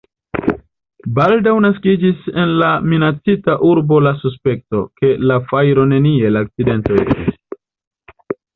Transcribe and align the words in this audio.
Baldaŭ 1.17 1.51
naskiĝis 1.65 2.23
en 2.43 2.53
la 2.61 2.69
minacita 2.95 3.57
urbo 3.69 4.01
la 4.07 4.15
suspekto, 4.23 4.83
ke 5.03 5.13
la 5.33 5.39
fajro 5.53 5.87
neniel 5.95 6.41
akcidento 6.45 7.01
estis. 7.05 7.33